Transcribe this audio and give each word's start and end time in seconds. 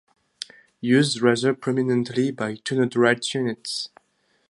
Used 0.79 1.21
rather 1.21 1.53
prominently 1.53 2.31
by 2.31 2.55
'Tunnel 2.55 2.89
Rat' 2.95 3.35
units. 3.35 3.89